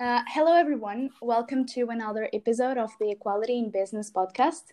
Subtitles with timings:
[0.00, 1.10] Uh, hello, everyone.
[1.20, 4.66] Welcome to another episode of the Equality in Business podcast,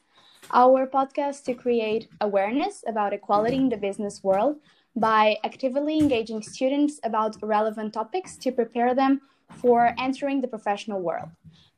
[0.54, 4.58] our podcast to create awareness about equality in the business world
[4.96, 9.20] by actively engaging students about relevant topics to prepare them
[9.50, 11.30] for entering the professional world.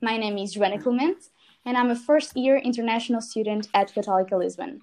[0.01, 1.29] My name is Joana Clement,
[1.65, 4.82] and I'm a first year international student at Católica Lisbon.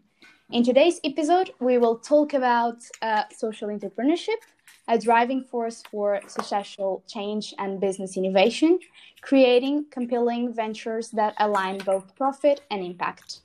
[0.51, 4.41] In today's episode, we will talk about uh, social entrepreneurship
[4.87, 8.79] a driving force for societal change and business innovation,
[9.23, 13.41] creating compelling ventures that align both profit and impact.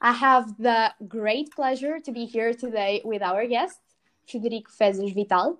[0.00, 3.78] I have the great pleasure to be here today with our guest,
[4.28, 5.58] Frederico Fezas Vital.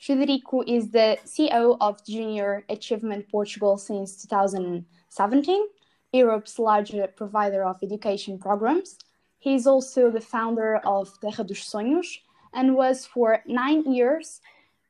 [0.00, 5.66] Frederico is the CEO of Junior Achievement Portugal since 2017,
[6.12, 8.98] Europe's largest provider of education programs.
[9.38, 12.18] He is also the founder of Terra dos Sonhos,
[12.56, 14.40] and was for nine years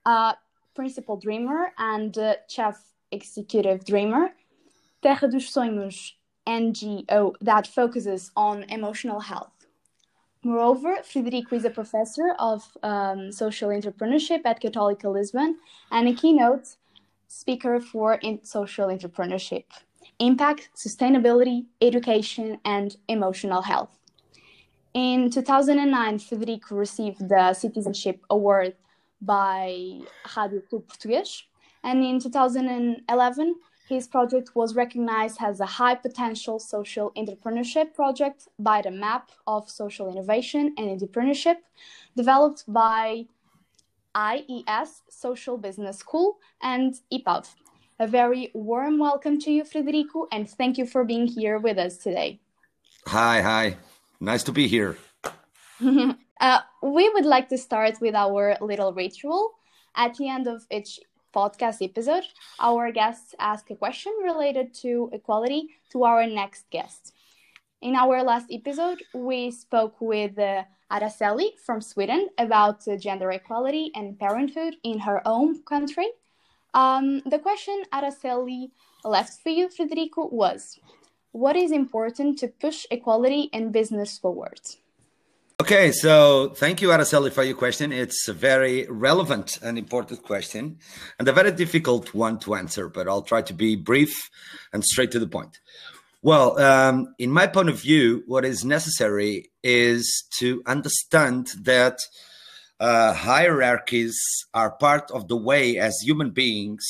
[0.07, 0.35] a
[0.75, 2.17] principal dreamer and
[2.49, 2.77] chief
[3.11, 4.31] executive dreamer.
[5.03, 6.13] Terra dos Sonhos
[6.47, 9.53] NGO that focuses on emotional health.
[10.43, 15.57] Moreover, Frederico is a professor of um, social entrepreneurship at Católica Lisbon
[15.91, 16.77] and a keynote
[17.27, 19.65] speaker for social entrepreneurship,
[20.21, 23.99] impact, sustainability, education, and emotional health.
[24.97, 28.77] In 2009, Frederico received the Citizenship Award
[29.21, 31.43] by Rádio Clube Português,
[31.85, 33.57] and in 2011,
[33.91, 39.69] his project was recognized as a high potential social entrepreneurship project by the MAP of
[39.69, 41.57] Social Innovation and Entrepreneurship,
[42.17, 43.27] developed by
[44.15, 47.55] IES Social Business School and IPAV.
[47.99, 51.99] A very warm welcome to you, Frederico, and thank you for being here with us
[51.99, 52.41] today.
[53.09, 53.77] Hi, hi.
[54.21, 54.97] Nice to be here.
[56.41, 59.53] uh, we would like to start with our little ritual.
[59.95, 61.01] At the end of each
[61.35, 62.25] podcast episode,
[62.61, 67.13] our guests ask a question related to equality to our next guest.
[67.83, 73.91] In our last episode, we spoke with uh, Araceli from Sweden about uh, gender equality
[73.95, 76.09] and parenthood in her own country.
[76.73, 78.71] Um, the question Araceli
[79.05, 80.79] left for you, Frederico, was
[81.37, 84.59] What is important to push equality in business forward?
[85.61, 87.93] Okay, so thank you, Araceli, for your question.
[87.93, 90.79] It's a very relevant and important question,
[91.19, 94.31] and a very difficult one to answer, but I'll try to be brief
[94.73, 95.61] and straight to the point.
[96.23, 101.99] Well, um, in my point of view, what is necessary is to understand that
[102.81, 104.19] uh, hierarchies
[104.55, 106.83] are part of the way as human beings,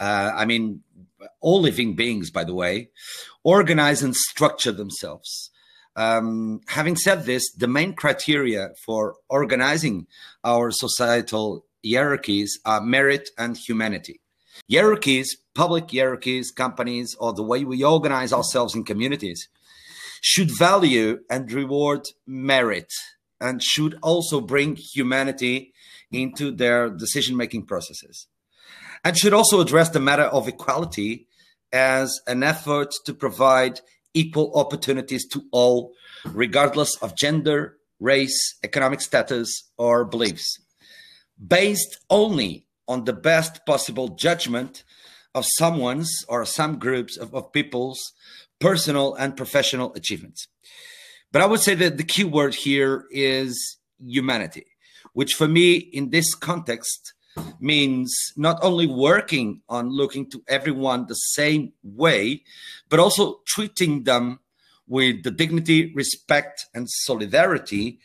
[0.00, 0.82] uh, I mean,
[1.40, 2.88] all living beings, by the way,
[3.44, 5.50] organize and structure themselves.
[5.94, 10.06] Um, having said this, the main criteria for organizing
[10.42, 14.20] our societal hierarchies are merit and humanity.
[14.70, 19.48] Hierarchies, public hierarchies, companies, or the way we organize ourselves in communities
[20.22, 22.92] should value and reward merit
[23.40, 25.72] and should also bring humanity
[26.12, 28.28] into their decision making processes
[29.04, 31.26] and should also address the matter of equality
[31.72, 33.80] as an effort to provide
[34.14, 35.92] equal opportunities to all,
[36.26, 40.60] regardless of gender, race, economic status, or beliefs,
[41.44, 44.84] based only on the best possible judgment
[45.34, 48.12] of someone's or some groups of, of people's
[48.60, 50.46] personal and professional achievements.
[51.32, 54.66] But I would say that the key word here is humanity,
[55.14, 57.14] which for me in this context
[57.60, 62.42] means not only working on looking to everyone the same way,
[62.88, 64.40] but also treating them
[64.86, 67.98] with the dignity, respect, and solidarity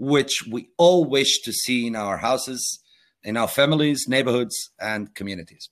[0.00, 2.80] which we all wish to see in our houses,
[3.22, 5.68] in our families, neighborhoods, and communities.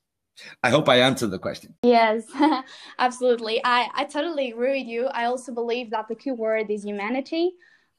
[0.62, 1.74] I hope I answered the question.
[1.82, 2.24] Yes,
[2.98, 3.60] absolutely.
[3.64, 5.06] I, I totally agree with you.
[5.06, 7.52] I also believe that the key word is humanity.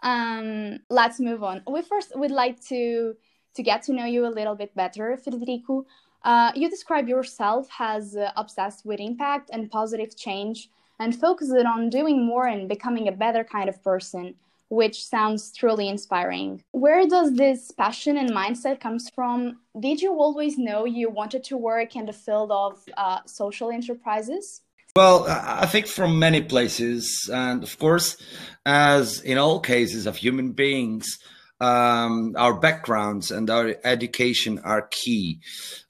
[0.04, 1.64] Um, let's move on.
[1.68, 3.16] We first would like to
[3.56, 5.86] to get to know you a little bit better, Federico.
[6.24, 10.70] Uh, you describe yourself as uh, obsessed with impact and positive change
[11.00, 14.36] and focused on doing more and becoming a better kind of person,
[14.70, 16.62] which sounds truly inspiring.
[16.72, 19.60] Where does this passion and mindset comes from?
[19.80, 24.62] Did you always know you wanted to work in the field of uh, social enterprises?
[24.96, 28.18] Well, I think from many places, and of course,
[28.66, 31.20] as in all cases of human beings,
[31.60, 35.40] um, our backgrounds and our education are key.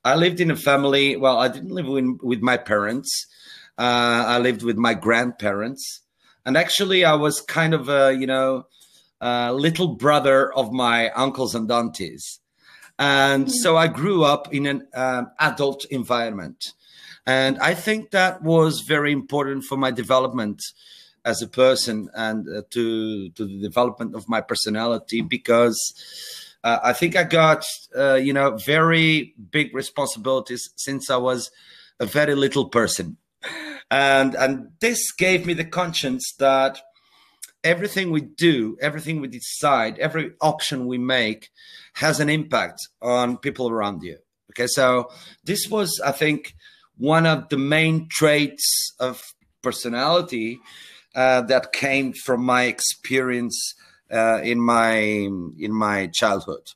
[0.04, 1.16] I lived in a family.
[1.16, 3.27] Well, I didn't live in, with my parents.
[3.77, 6.01] Uh, I lived with my grandparents,
[6.45, 8.66] and actually, I was kind of a you know
[9.21, 12.39] a little brother of my uncles and aunties.
[12.98, 13.51] And mm-hmm.
[13.51, 16.74] so I grew up in an um, adult environment.
[17.25, 20.62] And I think that was very important for my development
[21.25, 25.77] as a person and uh, to, to the development of my personality because
[26.63, 27.63] uh, I think I got,
[27.95, 31.51] uh, you know, very big responsibilities since I was
[32.00, 33.18] a very little person.
[33.92, 36.81] And, and this gave me the conscience that
[37.63, 41.50] everything we do, everything we decide, every option we make
[41.94, 44.18] has an impact on people around you.
[44.51, 45.10] Okay, so
[45.44, 46.56] this was, I think,
[46.98, 50.60] one of the main traits of personality
[51.15, 53.75] uh, that came from my experience
[54.11, 56.71] uh, in my in my childhood.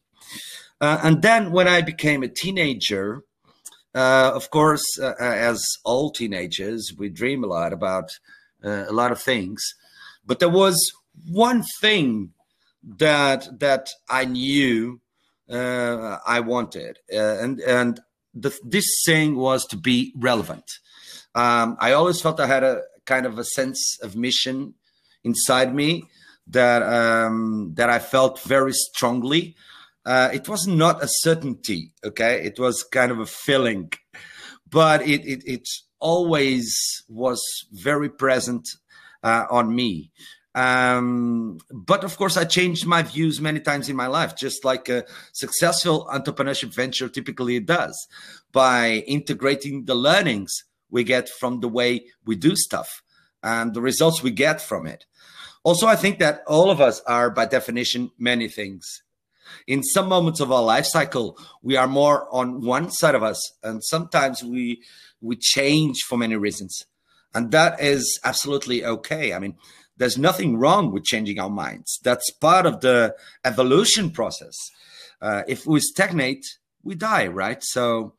[0.81, 3.23] Uh, and then when I became a teenager,
[3.95, 8.11] uh, of course, uh, as all teenagers, we dream a lot about
[8.63, 9.61] uh, a lot of things.
[10.25, 10.77] But there was
[11.29, 12.33] one thing
[12.83, 14.99] that that I knew
[15.49, 17.99] uh, I wanted, uh, and and
[18.33, 20.65] the, this thing was to be relevant.
[21.35, 24.75] Um, I always felt I had a kind of a sense of mission
[25.23, 26.09] inside me
[26.47, 29.55] that um, that I felt very strongly.
[30.05, 32.43] Uh, it was not a certainty, okay?
[32.43, 33.91] It was kind of a feeling,
[34.69, 35.67] but it it, it
[35.99, 36.75] always
[37.07, 37.41] was
[37.71, 38.67] very present
[39.23, 40.11] uh, on me.
[40.55, 44.87] Um, but of course, I changed my views many times in my life, just like
[44.87, 47.95] a successful entrepreneurship venture typically does,
[48.51, 53.01] by integrating the learnings we get from the way we do stuff
[53.43, 55.05] and the results we get from it.
[55.63, 59.03] Also, I think that all of us are, by definition, many things.
[59.67, 63.39] In some moments of our life cycle, we are more on one side of us,
[63.61, 64.81] and sometimes we
[65.19, 66.85] we change for many reasons
[67.33, 69.33] and that is absolutely okay.
[69.33, 69.55] I mean,
[69.97, 71.99] there's nothing wrong with changing our minds.
[72.03, 74.55] That's part of the evolution process.
[75.21, 76.45] Uh, if we stagnate,
[76.83, 77.63] we die, right?
[77.63, 78.13] So,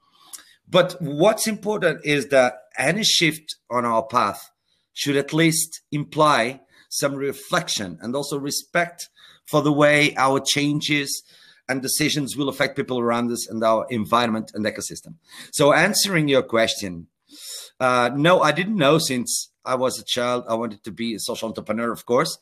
[0.68, 4.50] but what's important is that any shift on our path
[4.92, 9.08] should at least imply some reflection and also respect
[9.46, 11.22] for the way our changes
[11.68, 15.14] and decisions will affect people around us and our environment and ecosystem.
[15.52, 17.08] So, answering your question,
[17.80, 20.44] uh, no, I didn't know since I was a child.
[20.48, 22.38] I wanted to be a social entrepreneur, of course.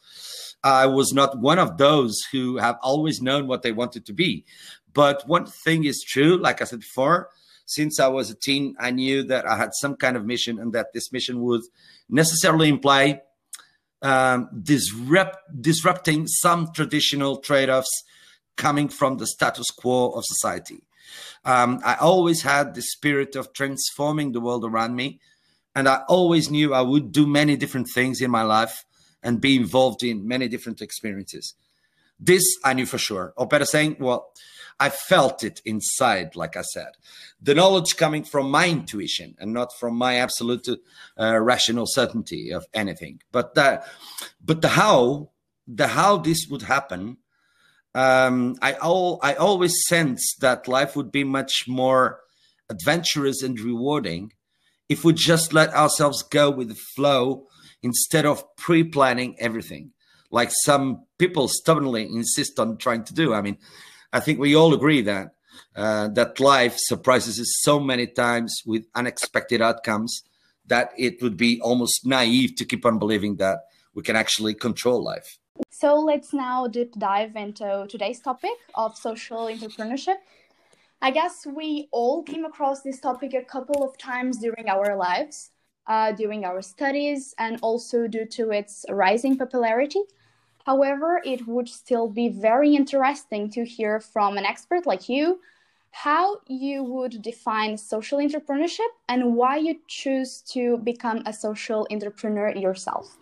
[0.65, 4.45] I was not one of those who have always known what they wanted to be.
[4.93, 7.31] But one thing is true, like I said before,
[7.65, 10.73] since I was a teen, I knew that I had some kind of mission and
[10.73, 11.63] that this mission would
[12.09, 13.23] necessarily imply
[14.03, 18.05] um, disrupt, disrupting some traditional trade offs
[18.57, 20.83] coming from the status quo of society.
[21.45, 25.21] Um, I always had the spirit of transforming the world around me.
[25.75, 28.85] And I always knew I would do many different things in my life
[29.23, 31.55] and be involved in many different experiences.
[32.21, 33.33] This I knew for sure.
[33.37, 34.33] Or better saying, well,
[34.87, 36.93] I felt it inside, like I said.
[37.41, 40.67] The knowledge coming from my intuition and not from my absolute
[41.19, 43.21] uh, rational certainty of anything.
[43.31, 43.69] But the,
[44.49, 45.31] but the how,
[45.67, 47.19] the how this would happen
[47.95, 52.21] um, I all I always sensed that life would be much more
[52.71, 54.33] adventurous and rewarding
[54.89, 57.47] if we just let ourselves go with the flow
[57.83, 59.93] instead of pre-planning everything,
[60.31, 63.35] like some people stubbornly insist on trying to do.
[63.35, 63.59] I mean,
[64.13, 65.35] I think we all agree that
[65.75, 70.23] uh, that life surprises us so many times with unexpected outcomes
[70.67, 73.61] that it would be almost naive to keep on believing that
[73.95, 75.39] we can actually control life.
[75.71, 80.17] So let's now deep dive into today's topic of social entrepreneurship.
[81.01, 85.51] I guess we all came across this topic a couple of times during our lives,
[85.89, 90.01] uh, during our studies, and also due to its rising popularity.
[90.65, 95.41] However, it would still be very interesting to hear from an expert like you
[95.93, 102.51] how you would define social entrepreneurship and why you choose to become a social entrepreneur
[102.51, 103.19] yourself.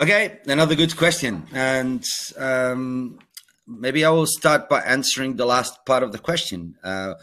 [0.00, 1.46] Okay, another good question.
[1.52, 2.02] And
[2.38, 3.18] um,
[3.66, 6.76] maybe I will start by answering the last part of the question.
[6.82, 7.14] Uh,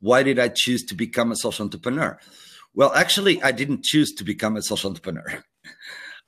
[0.00, 2.18] why did I choose to become a social entrepreneur?
[2.74, 5.42] Well, actually, I didn't choose to become a social entrepreneur.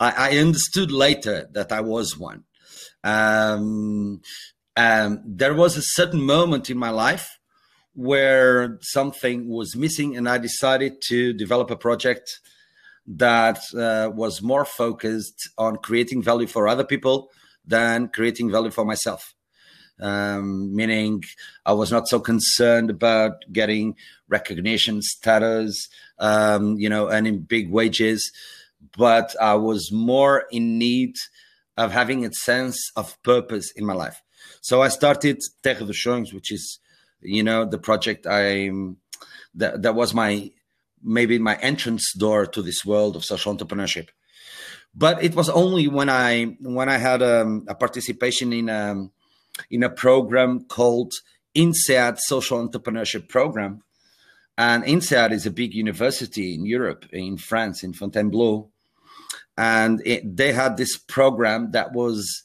[0.01, 2.45] I, I, understood later that I was one.
[3.05, 4.23] Um,
[4.77, 7.39] um, there was a certain moment in my life
[7.95, 12.41] where something was missing, and I decided to develop a project
[13.07, 17.31] that uh, was more focused on creating value for other people
[17.67, 19.35] than creating value for myself.
[20.01, 21.23] Um, meaning,
[21.67, 23.97] I was not so concerned about getting
[24.29, 25.89] recognition, status,
[26.19, 28.33] um, you know, earning big wages,
[28.97, 31.15] but I was more in need
[31.77, 34.21] of having a sense of purpose in my life.
[34.61, 36.81] So I started Terra dos Sonhos, which is
[37.23, 38.71] you know, the project I
[39.55, 40.51] that that was my
[41.03, 44.09] maybe my entrance door to this world of social entrepreneurship.
[44.95, 49.13] But it was only when I when I had um, a participation in a um,
[49.71, 51.13] in a program called
[51.55, 53.83] INSEAD Social Entrepreneurship Program.
[54.61, 58.69] And INSEAD is a big university in Europe, in France, in Fontainebleau.
[59.57, 62.43] And it, they had this program that was,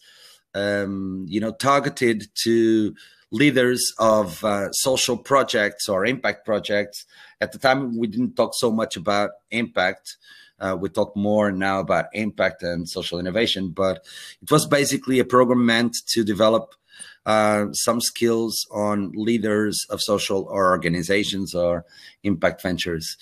[0.54, 2.96] um, you know, targeted to
[3.32, 7.06] leaders of uh, social projects or impact projects.
[7.42, 10.16] At the time, we didn't talk so much about impact.
[10.58, 14.06] Uh, we talk more now about impact and social innovation, but
[14.42, 16.76] it was basically a program meant to develop
[17.26, 21.86] uh, some skills on leaders of social or organizations or
[22.24, 23.18] impact ventures.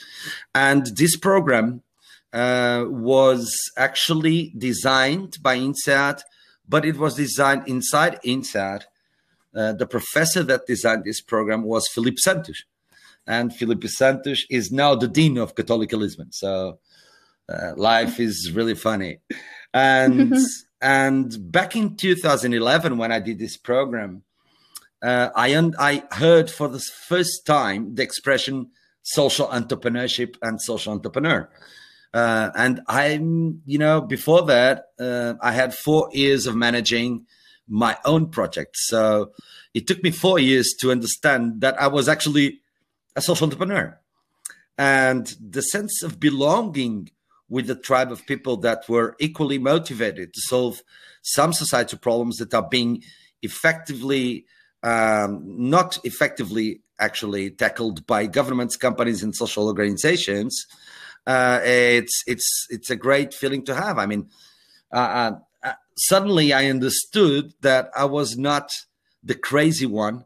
[0.53, 1.83] And this program
[2.33, 6.21] uh, was actually designed by INSEAD,
[6.67, 8.83] but it was designed inside INSEAD.
[9.55, 12.63] Uh, the professor that designed this program was Filipe Santos.
[13.27, 16.31] And Filipe Santos is now the dean of Catholic Lisbon.
[16.31, 16.79] So
[17.47, 19.19] uh, life is really funny.
[19.73, 20.35] And
[20.83, 24.23] And back in 2011, when I did this program,
[25.01, 28.71] uh, I, un- I heard for the first time the expression
[29.01, 31.49] social entrepreneurship and social entrepreneur.
[32.13, 37.27] Uh, and I'm, you know, before that, uh, I had four years of managing
[37.67, 38.75] my own project.
[38.75, 39.31] So
[39.73, 42.59] it took me four years to understand that I was actually
[43.15, 43.97] a social entrepreneur.
[44.77, 47.11] And the sense of belonging
[47.49, 50.81] with a tribe of people that were equally motivated to solve
[51.21, 53.03] some societal problems that are being
[53.41, 54.45] effectively
[54.83, 60.65] um, not effectively actually tackled by governments, companies, and social organizations.
[61.25, 63.97] Uh, it's it's it's a great feeling to have.
[63.97, 64.29] I mean,
[64.91, 65.31] uh, uh,
[65.63, 68.71] uh suddenly I understood that I was not
[69.23, 70.25] the crazy one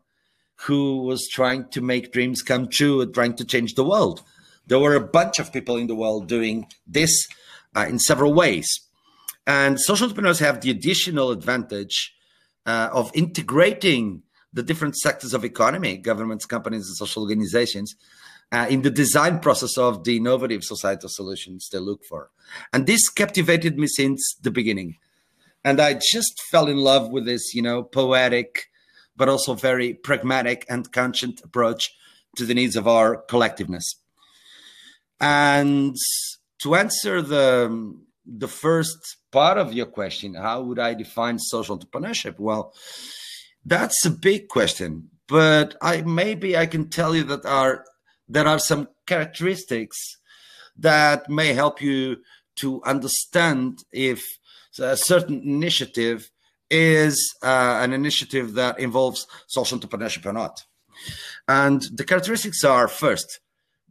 [0.61, 4.23] who was trying to make dreams come true and trying to change the world
[4.67, 7.27] there were a bunch of people in the world doing this
[7.75, 8.67] uh, in several ways.
[9.45, 12.13] And social entrepreneurs have the additional advantage
[12.65, 17.95] uh, of integrating the different sectors of economy, governments, companies, and social organizations,
[18.51, 22.29] uh, in the design process of the innovative societal solutions they look for.
[22.73, 24.97] And this captivated me since the beginning.
[25.63, 28.69] And I just fell in love with this, you know, poetic,
[29.15, 31.93] but also very pragmatic and conscient approach
[32.37, 33.95] to the needs of our collectiveness.
[35.19, 35.95] And
[36.61, 37.95] to answer the
[38.25, 42.39] the first part of your question, how would I define social entrepreneurship?
[42.39, 42.73] Well,
[43.65, 47.85] that's a big question, but I maybe I can tell you that are
[48.27, 49.97] there are some characteristics
[50.77, 52.17] that may help you
[52.57, 54.37] to understand if
[54.79, 56.29] a certain initiative
[56.69, 60.65] is uh, an initiative that involves social entrepreneurship or not.
[61.47, 63.39] And the characteristics are first,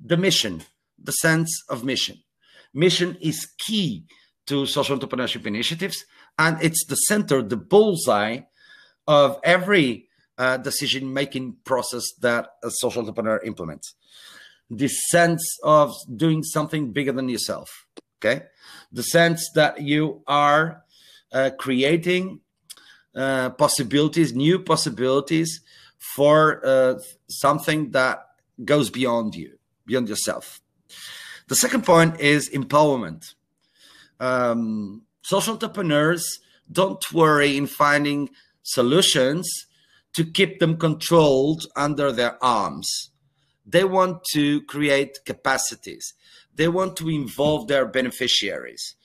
[0.05, 0.63] the mission
[1.07, 2.19] the sense of mission.
[2.75, 4.05] Mission is key
[4.47, 6.05] to social entrepreneurship initiatives,
[6.39, 8.41] and it's the center, the bullseye
[9.07, 10.09] of every
[10.39, 13.95] uh, decision making process that a social entrepreneur implements.
[14.69, 17.87] This sense of doing something bigger than yourself,
[18.19, 18.47] okay?
[18.93, 20.83] The sense that you are
[21.33, 22.41] uh, creating
[23.15, 25.63] uh, possibilities, new possibilities
[26.15, 26.99] for uh,
[27.29, 28.27] something that
[28.65, 30.61] goes beyond you, beyond yourself.
[31.49, 33.35] The second point is empowerment.
[34.19, 36.25] Um, social entrepreneurs
[36.71, 38.31] don't worry in finding
[38.63, 39.49] solutions
[40.15, 43.11] to keep them controlled under their arms.
[43.65, 46.15] They want to create capacities.
[46.55, 48.97] They want to involve their beneficiaries.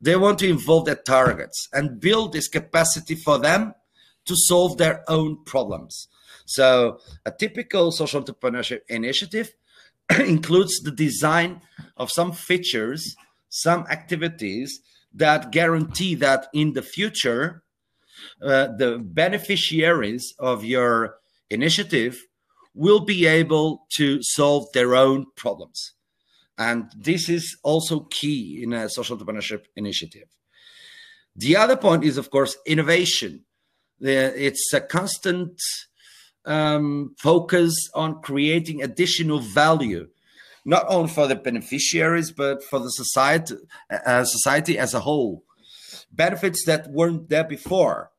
[0.00, 3.74] They want to involve their targets and build this capacity for them
[4.26, 6.08] to solve their own problems.
[6.44, 9.54] So, a typical social entrepreneurship initiative
[10.26, 11.60] includes the design
[11.96, 13.16] of some features,
[13.48, 14.80] some activities
[15.14, 17.62] that guarantee that in the future,
[18.42, 21.16] uh, the beneficiaries of your
[21.50, 22.20] initiative
[22.74, 25.94] will be able to solve their own problems.
[26.56, 30.28] And this is also key in a social entrepreneurship initiative.
[31.36, 33.44] The other point is, of course, innovation.
[34.00, 35.60] It's a constant
[36.48, 40.08] um, focus on creating additional value,
[40.64, 43.54] not only for the beneficiaries but for the society,
[43.90, 45.44] uh, society as a whole.
[46.10, 48.10] Benefits that weren't there before,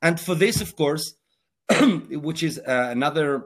[0.00, 1.14] and for this, of course,
[2.10, 3.44] which is uh, another,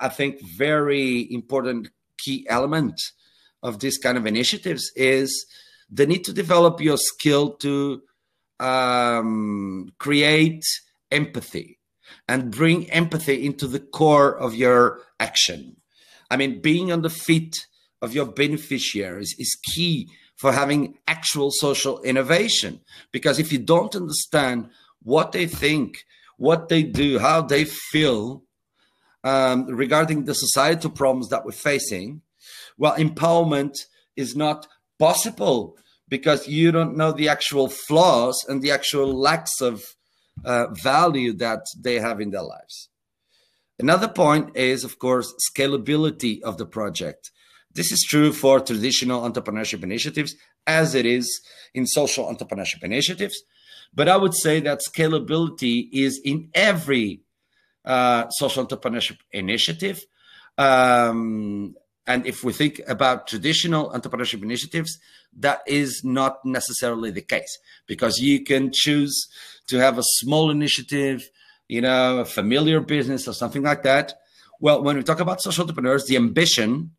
[0.00, 3.00] I think, very important key element
[3.62, 5.46] of this kind of initiatives is
[5.90, 8.02] the need to develop your skill to
[8.58, 10.64] um, create
[11.12, 11.78] empathy
[12.28, 15.76] and bring empathy into the core of your action.
[16.30, 17.66] I mean, being on the feet
[18.00, 22.80] of your beneficiaries is key for having actual social innovation.
[23.12, 24.70] Because if you don't understand
[25.02, 26.04] what they think,
[26.36, 28.42] what they do, how they feel
[29.22, 32.22] um, regarding the societal problems that we're facing,
[32.76, 33.74] well, empowerment
[34.16, 34.66] is not
[34.98, 35.76] possible
[36.08, 39.82] because you don't know the actual flaws and the actual lacks of
[40.44, 42.88] uh, value that they have in their lives.
[43.78, 47.30] Another point is, of course, scalability of the project.
[47.72, 50.36] This is true for traditional entrepreneurship initiatives,
[50.66, 51.40] as it is
[51.74, 53.34] in social entrepreneurship initiatives.
[53.92, 57.20] But I would say that scalability is in every
[57.84, 60.04] uh, social entrepreneurship initiative.
[60.56, 61.74] Um,
[62.06, 64.98] and if we think about traditional entrepreneurship initiatives,
[65.36, 69.26] that is not necessarily the case because you can choose
[69.68, 71.28] to have a small initiative,
[71.68, 74.14] you know, a familiar business or something like that.
[74.60, 76.92] Well, when we talk about social entrepreneurs, the ambition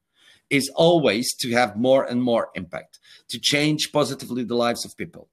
[0.49, 5.29] is always to have more and more impact, to change positively the lives of people.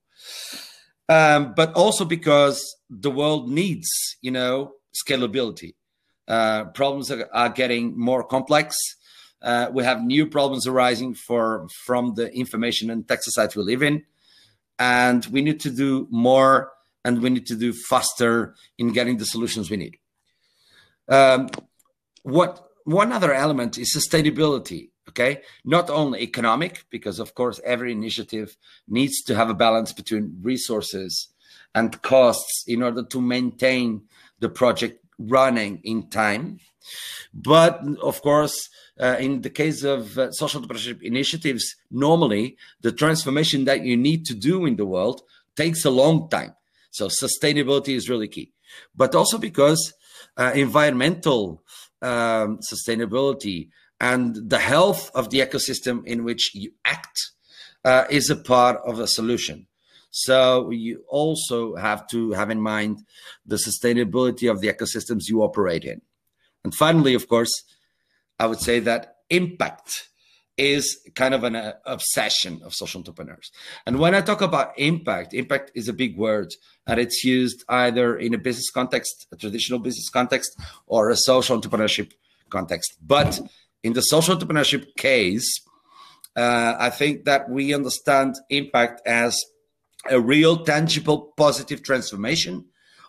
[1.09, 3.89] Um, but also because the world needs,
[4.23, 5.75] you know, scalability.
[6.29, 8.77] Uh, problems are, are, getting more complex.
[9.43, 13.83] Uh, we have new problems arising for from the information and tech society we live
[13.83, 14.05] in,
[14.79, 16.71] and we need to do more
[17.05, 19.99] and we need to do faster in getting the solutions we need.
[21.09, 21.49] Um,
[22.23, 24.91] what one other element is sustainability.
[25.09, 28.57] Okay, not only economic, because of course every initiative
[28.87, 31.29] needs to have a balance between resources
[31.75, 34.03] and costs in order to maintain
[34.39, 36.61] the project running in time.
[37.35, 38.69] But of course,
[39.01, 44.25] uh, in the case of uh, social entrepreneurship initiatives, normally the transformation that you need
[44.27, 45.23] to do in the world
[45.57, 46.55] takes a long time.
[46.93, 48.53] So sustainability is really key,
[48.95, 49.95] but also because
[50.37, 51.65] uh, environmental
[52.03, 57.31] um, sustainability and the health of the ecosystem in which you act
[57.85, 59.67] uh, is a part of the solution.
[60.11, 62.99] So you also have to have in mind
[63.47, 66.03] the sustainability of the ecosystems you operate in.
[66.63, 67.65] And finally, of course,
[68.39, 70.11] I would say that impact
[70.57, 73.51] is kind of an uh, obsession of social entrepreneurs.
[73.87, 76.53] And when I talk about impact, impact is a big word
[76.87, 81.59] and it's used either in a business context, a traditional business context, or a social
[81.59, 82.13] entrepreneurship
[82.51, 82.97] context.
[83.01, 83.41] But
[83.83, 85.49] in the social entrepreneurship case,
[86.37, 89.39] uh, I think that we understand impact as
[90.11, 92.67] a real, tangible, positive transformation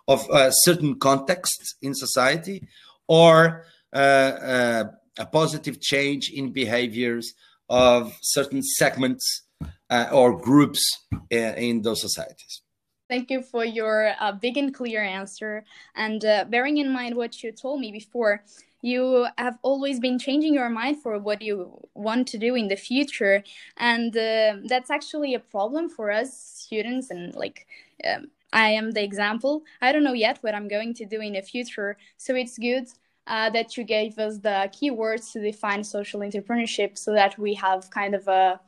[0.08, 2.68] of a certain context in society
[3.08, 4.84] or uh, uh,
[5.18, 7.34] a positive change in behaviors
[7.70, 9.44] of certain segments
[9.90, 12.62] uh, or groups uh, in those societies.
[13.10, 15.66] Thank you for your uh, big and clear answer.
[15.96, 18.44] And uh, bearing in mind what you told me before,
[18.82, 22.76] you have always been changing your mind for what you want to do in the
[22.76, 23.44] future.
[23.78, 27.10] And uh, that's actually a problem for us students.
[27.10, 27.68] And like,
[28.04, 29.64] um, I am the example.
[29.82, 31.98] I don't know yet what I'm going to do in the future.
[32.18, 32.88] So it's good
[33.28, 37.90] uh, that you gave us the keywords to define social entrepreneurship so that we have
[37.90, 38.60] kind of a,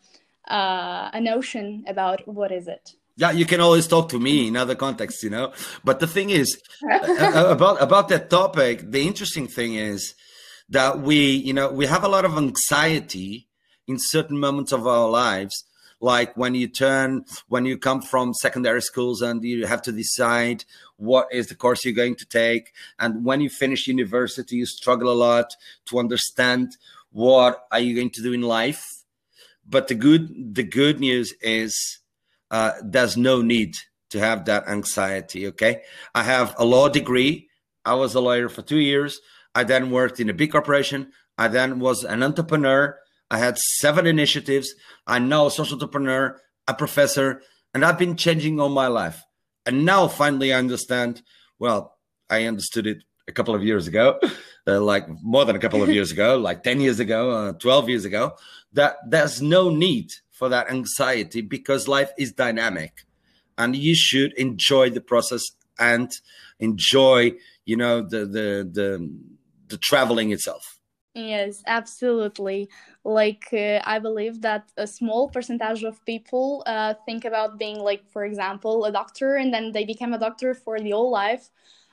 [0.47, 2.93] uh, a notion about what is it.
[3.17, 5.53] Yeah, you can always talk to me in other contexts, you know.
[5.83, 8.91] But the thing is about about that topic.
[8.91, 10.15] The interesting thing is
[10.69, 13.47] that we, you know, we have a lot of anxiety
[13.87, 15.63] in certain moments of our lives,
[16.01, 20.65] like when you turn, when you come from secondary schools and you have to decide
[20.97, 25.12] what is the course you're going to take, and when you finish university, you struggle
[25.12, 25.55] a lot
[25.88, 26.77] to understand
[27.12, 28.84] what are you going to do in life.
[29.67, 31.99] But the good, the good news is
[32.51, 33.75] uh, there's no need
[34.12, 35.47] to have that anxiety.
[35.47, 35.81] Okay.
[36.13, 37.49] I have a law degree.
[37.84, 39.19] I was a lawyer for two years.
[39.53, 41.12] I then worked in a big corporation.
[41.38, 42.97] I then was an entrepreneur.
[43.29, 44.73] I had seven initiatives.
[45.08, 47.41] I'm now a social entrepreneur, a professor,
[47.73, 49.23] and I've been changing all my life.
[49.65, 51.21] And now finally I understand.
[51.60, 51.97] Well,
[52.30, 52.97] I understood it
[53.28, 54.19] a couple of years ago,
[54.67, 57.89] uh, like more than a couple of years ago, like 10 years ago, uh, 12
[57.89, 58.34] years ago,
[58.73, 63.06] that there's no need for that anxiety because life is dynamic
[63.58, 65.41] and you should enjoy the process
[65.80, 66.12] and
[66.60, 67.32] enjoy
[67.65, 69.12] you know the the the,
[69.67, 70.74] the traveling itself
[71.15, 72.69] yes absolutely.
[73.04, 78.04] Like uh, i believe that a small percentage of people uh, think about being like
[78.10, 81.49] for example a doctor and then they become a doctor for the whole life.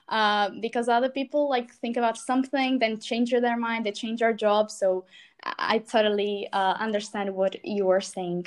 [0.09, 4.33] Uh, because other people like think about something then change their mind they change their
[4.33, 4.71] job.
[4.71, 5.05] So
[5.45, 8.47] I totally uh, understand what you are saying.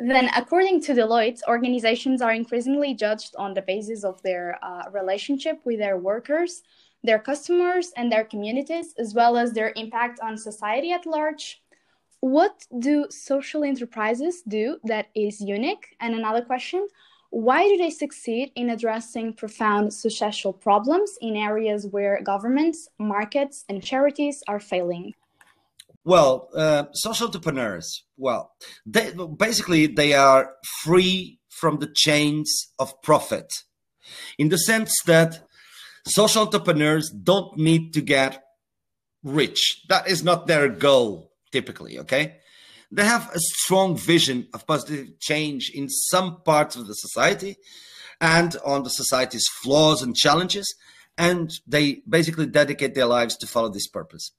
[0.00, 5.60] Then, according to Deloitte, organizations are increasingly judged on the basis of their uh, relationship
[5.64, 6.62] with their workers,
[7.02, 11.62] their customers, and their communities, as well as their impact on society at large.
[12.20, 15.96] What do social enterprises do that is unique?
[16.00, 16.88] And another question
[17.30, 23.82] why do they succeed in addressing profound social problems in areas where governments, markets, and
[23.82, 25.14] charities are failing?
[26.04, 28.52] Well, uh, social entrepreneurs, well,
[28.86, 33.52] they, basically they are free from the chains of profit
[34.38, 35.44] in the sense that
[36.08, 38.44] social entrepreneurs don't need to get
[39.22, 39.82] rich.
[39.88, 42.36] That is not their goal typically, okay?
[42.90, 47.56] They have a strong vision of positive change in some parts of the society
[48.20, 50.74] and on the society's flaws and challenges.
[51.16, 54.32] And they basically dedicate their lives to follow this purpose.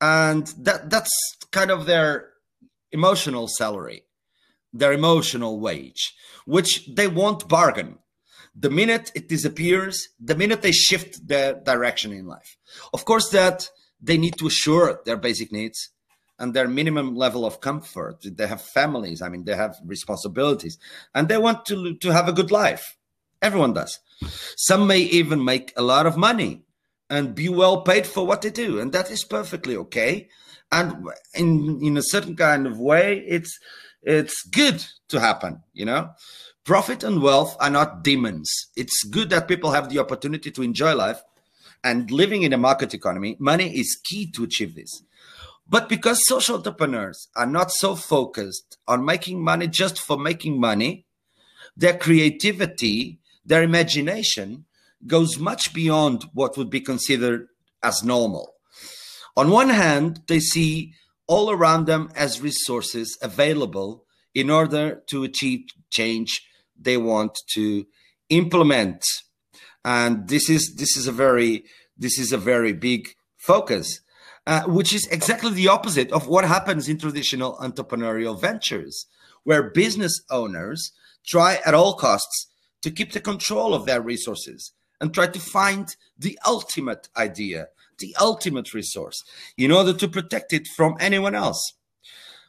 [0.00, 1.12] And that, that's
[1.50, 2.30] kind of their
[2.92, 4.02] emotional salary,
[4.72, 6.14] their emotional wage,
[6.46, 7.98] which they won't bargain.
[8.60, 12.56] The minute it disappears, the minute they shift their direction in life.
[12.92, 13.68] Of course, that
[14.00, 15.90] they need to assure their basic needs
[16.38, 18.16] and their minimum level of comfort.
[18.22, 19.22] They have families.
[19.22, 20.78] I mean, they have responsibilities,
[21.14, 22.96] and they want to to have a good life.
[23.42, 23.98] Everyone does.
[24.56, 26.62] Some may even make a lot of money
[27.10, 30.28] and be well paid for what they do, and that is perfectly okay.
[30.70, 33.58] And in in a certain kind of way, it's
[34.02, 35.62] it's good to happen.
[35.72, 36.10] You know,
[36.68, 38.46] profit and wealth are not demons.
[38.76, 41.22] It's good that people have the opportunity to enjoy life.
[41.82, 45.02] And living in a market economy, money is key to achieve this.
[45.66, 51.06] But because social entrepreneurs are not so focused on making money just for making money,
[51.74, 54.66] their creativity, their imagination
[55.06, 57.48] goes much beyond what would be considered
[57.82, 58.52] as normal.
[59.38, 60.92] On one hand, they see
[61.26, 64.04] all around them as resources available
[64.34, 66.42] in order to achieve change
[66.78, 67.86] they want to
[68.28, 69.04] implement.
[69.84, 71.64] And this is this is a very
[71.96, 74.00] this is a very big focus
[74.48, 79.04] uh, which is exactly the opposite of what happens in traditional entrepreneurial ventures,
[79.44, 80.90] where business owners
[81.26, 82.46] try at all costs
[82.80, 88.16] to keep the control of their resources and try to find the ultimate idea, the
[88.18, 89.22] ultimate resource,
[89.58, 91.74] in order to protect it from anyone else.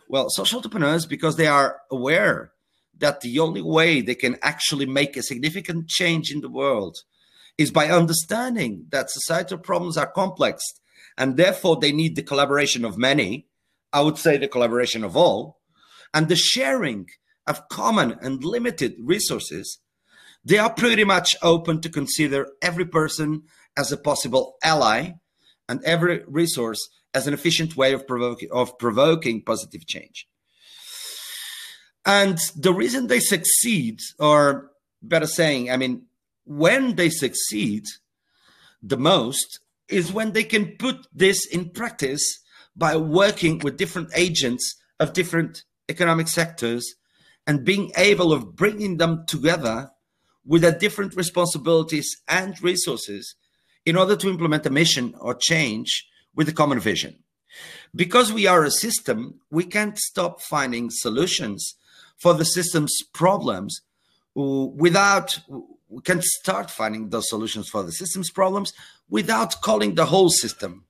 [0.07, 2.53] Well, social entrepreneurs, because they are aware
[2.99, 6.97] that the only way they can actually make a significant change in the world
[7.57, 10.63] is by understanding that societal problems are complex
[11.17, 13.47] and therefore they need the collaboration of many.
[13.91, 15.59] I would say the collaboration of all,
[16.13, 17.07] and the sharing
[17.45, 19.79] of common and limited resources.
[20.45, 23.43] They are pretty much open to consider every person
[23.75, 25.13] as a possible ally
[25.67, 26.79] and every resource
[27.13, 30.27] as an efficient way of provoking, of provoking positive change.
[32.05, 36.03] And the reason they succeed, or better saying, I mean,
[36.45, 37.85] when they succeed
[38.81, 42.39] the most, is when they can put this in practice
[42.75, 46.95] by working with different agents of different economic sectors
[47.45, 49.89] and being able of bringing them together
[50.45, 53.35] with their different responsibilities and resources
[53.85, 57.23] in order to implement a mission or change with a common vision.
[57.95, 61.75] Because we are a system, we can't stop finding solutions
[62.19, 63.82] for the system's problems
[64.38, 65.39] uh, without
[65.89, 68.73] we can start finding those solutions for the system's problems
[69.10, 70.86] without calling the whole system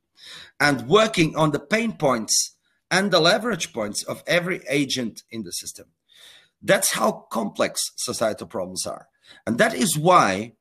[0.59, 2.55] and working on the pain points
[2.91, 5.85] and the leverage points of every agent in the system.
[6.61, 9.07] That's how complex societal problems are.
[9.47, 10.53] And that is why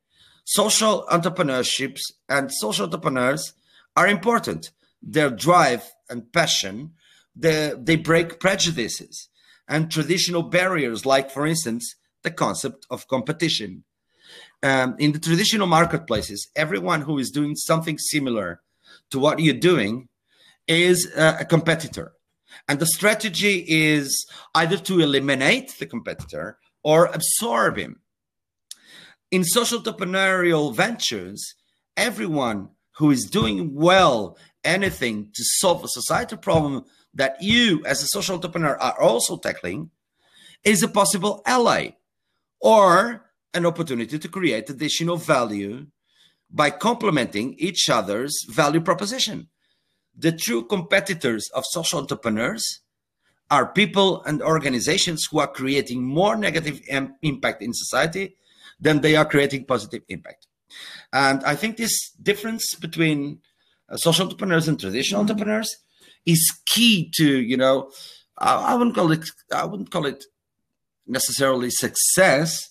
[0.44, 3.54] social entrepreneurships and social entrepreneurs
[3.96, 4.70] are important.
[5.02, 6.92] Their drive and passion,
[7.34, 9.28] they, they break prejudices
[9.68, 13.84] and traditional barriers, like, for instance, the concept of competition
[14.62, 18.60] um, in the traditional marketplaces, everyone who is doing something similar
[19.10, 20.08] to what you're doing
[20.66, 22.12] is uh, a competitor.
[22.68, 28.00] And the strategy is either to eliminate the competitor or absorb him.
[29.30, 31.54] In social entrepreneurial ventures,
[31.96, 36.84] everyone who is doing well anything to solve a societal problem
[37.18, 39.90] that you, as a social entrepreneur, are also tackling
[40.64, 41.90] is a possible ally
[42.60, 45.86] or an opportunity to create additional value
[46.50, 49.48] by complementing each other's value proposition.
[50.16, 52.80] The true competitors of social entrepreneurs
[53.50, 56.80] are people and organizations who are creating more negative
[57.22, 58.36] impact in society
[58.78, 60.46] than they are creating positive impact.
[61.12, 63.40] And I think this difference between
[63.88, 65.30] uh, social entrepreneurs and traditional mm-hmm.
[65.30, 65.76] entrepreneurs
[66.28, 67.90] is key to, you know,
[68.36, 70.24] I, I wouldn't call it, I wouldn't call it
[71.06, 72.68] necessarily success,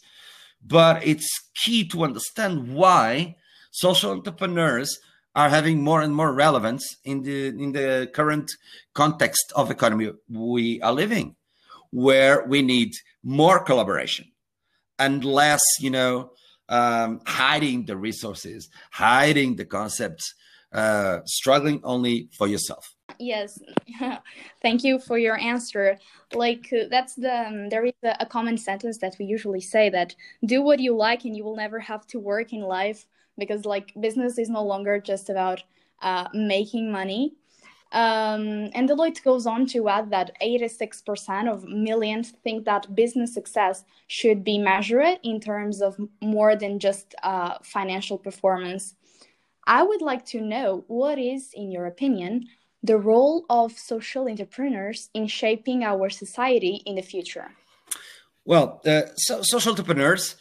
[0.66, 1.28] but it's
[1.64, 3.36] key to understand why
[3.72, 5.00] social entrepreneurs
[5.36, 8.52] are having more and more relevance in the in the current
[8.94, 11.36] context of economy we are living,
[11.92, 12.92] where we need
[13.24, 14.26] more collaboration
[14.98, 16.32] and less, you know,
[16.70, 20.34] um, hiding the resources, hiding the concepts,
[20.74, 22.97] uh, struggling only for yourself.
[23.20, 23.60] Yes,
[24.62, 25.98] thank you for your answer.
[26.34, 29.90] Like uh, that's the um, there is a, a common sentence that we usually say
[29.90, 33.06] that do what you like and you will never have to work in life
[33.38, 35.64] because like business is no longer just about
[36.02, 37.34] uh, making money.
[37.94, 43.86] Um, and Deloitte goes on to add that 86% of millennials think that business success
[44.08, 48.96] should be measured in terms of more than just uh, financial performance.
[49.66, 52.48] I would like to know what is, in your opinion,
[52.84, 57.52] the role of social entrepreneurs in shaping our society in the future?
[58.46, 60.36] Well, uh, so social entrepreneurs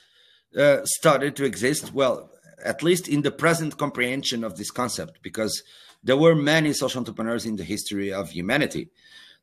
[0.57, 2.31] uh, started to exist, well,
[2.65, 5.63] at least in the present comprehension of this concept, because
[6.03, 8.91] there were many social entrepreneurs in the history of humanity.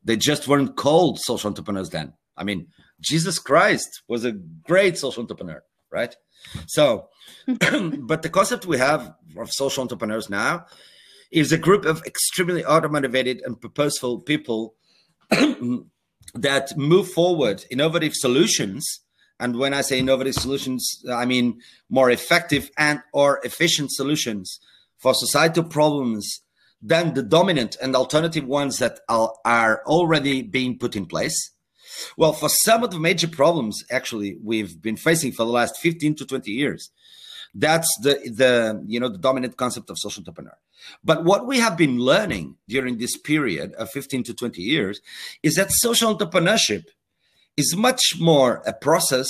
[0.04, 2.14] They just weren't called social entrepreneurs then.
[2.38, 2.68] I mean,
[3.00, 6.16] Jesus Christ was a great social entrepreneur, right?
[6.68, 7.10] So,
[7.48, 10.66] but the concept we have of social entrepreneurs now
[11.34, 14.76] is a group of extremely automotivated and purposeful people
[16.36, 19.02] that move forward innovative solutions.
[19.40, 24.60] And when i say innovative solutions i mean more effective and or efficient solutions
[25.00, 26.42] for societal problems
[26.82, 31.52] than the dominant and alternative ones that are, are already being put in place.
[32.16, 36.16] Well for some of the major problems actually we've been facing for the last 15
[36.16, 36.92] to 20 years
[37.54, 40.58] that's the the you know the dominant concept of social entrepreneur
[41.04, 45.02] but what we have been learning during this period of 15 to 20 years
[45.44, 46.86] is that social entrepreneurship
[47.56, 49.30] is much more a process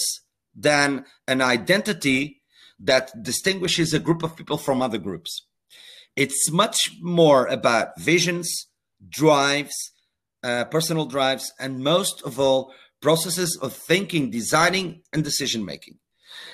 [0.55, 2.41] than an identity
[2.79, 5.45] that distinguishes a group of people from other groups.
[6.15, 8.67] It's much more about visions,
[9.09, 9.75] drives,
[10.43, 15.97] uh, personal drives, and most of all, processes of thinking, designing, and decision making.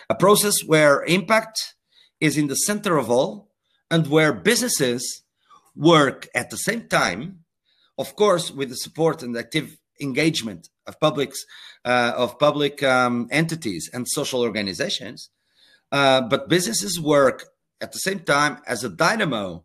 [0.09, 1.75] A process where impact
[2.19, 3.49] is in the center of all
[3.91, 5.23] and where businesses
[5.75, 7.39] work at the same time,
[7.97, 11.45] of course, with the support and active engagement of publics,
[11.85, 15.29] uh, of public um, entities and social organizations.
[15.91, 17.45] Uh, but businesses work
[17.81, 19.63] at the same time as a dynamo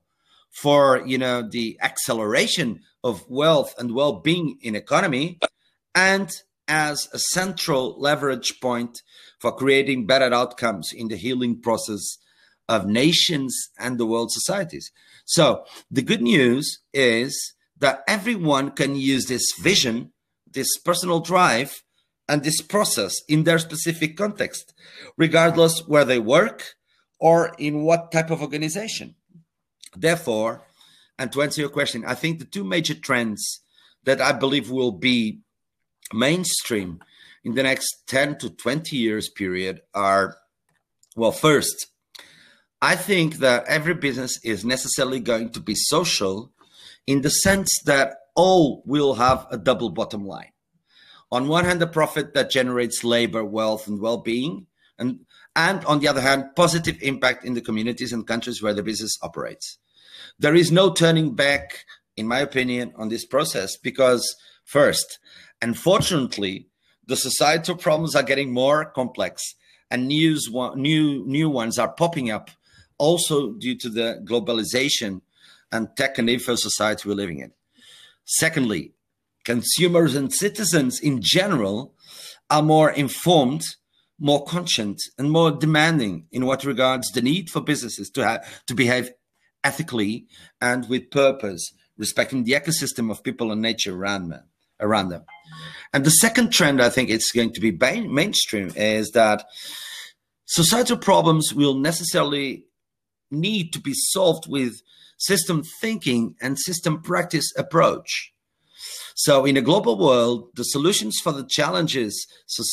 [0.51, 5.39] for you know the acceleration of wealth and well-being in economy
[5.95, 6.31] and
[6.69, 9.03] as a central leverage point
[9.39, 12.19] for creating better outcomes in the healing process
[12.69, 14.91] of nations and the world societies.
[15.25, 20.13] So the good news is that everyone can use this vision,
[20.51, 21.83] this personal drive,
[22.29, 24.73] and this process in their specific context,
[25.19, 26.75] regardless where they work
[27.21, 29.15] or in what type of organization.
[29.95, 30.67] Therefore,
[31.19, 33.61] and to answer your question, I think the two major trends
[34.05, 35.41] that I believe will be
[36.13, 37.01] mainstream
[37.45, 40.37] in the next 10 to 20 years period are
[41.17, 41.87] well, first,
[42.83, 46.53] I think that every business is necessarily going to be social
[47.07, 50.51] in the sense that all will have a double bottom line.
[51.31, 54.67] On one hand, a profit that generates labor, wealth, and well being,
[54.99, 55.21] and,
[55.55, 59.17] and on the other hand, positive impact in the communities and countries where the business
[59.23, 59.79] operates.
[60.39, 61.85] There is no turning back,
[62.17, 65.19] in my opinion, on this process because, first,
[65.63, 66.69] unfortunately,
[67.07, 69.43] the societal problems are getting more complex
[69.91, 72.51] and news, new, new ones are popping up
[72.99, 75.21] also due to the globalization
[75.73, 77.53] and tech and info society we're living in.
[78.25, 78.93] Secondly,
[79.45, 81.95] consumers and citizens in general
[82.51, 83.63] are more informed,
[84.19, 88.75] more conscious, and more demanding in what regards the need for businesses to have to
[88.75, 89.11] behave
[89.63, 90.27] ethically
[90.61, 94.45] and with purpose, respecting the ecosystem of people and nature around them.
[94.81, 95.25] Around them.
[95.93, 99.45] And the second trend I think it's going to be mainstream is that
[100.47, 102.67] societal problems will necessarily
[103.31, 104.75] need to be solved with
[105.19, 108.33] system thinking and system practice approach.
[109.17, 112.27] So, in a global world, the solutions for the challenges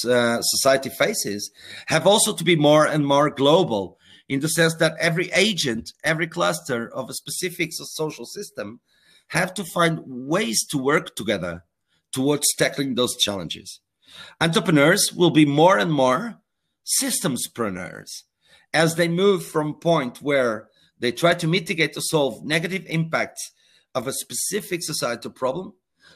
[0.05, 1.51] uh, society faces
[1.85, 6.25] have also to be more and more global in the sense that every agent, every
[6.27, 8.79] cluster of a specific social system
[9.27, 11.63] have to find ways to work together
[12.11, 13.79] towards tackling those challenges.
[14.39, 16.41] Entrepreneurs will be more and more
[16.85, 18.23] systemspreneurs
[18.73, 20.69] as they move from point where
[20.99, 23.51] they try to mitigate or solve negative impacts
[23.95, 25.73] of a specific societal problem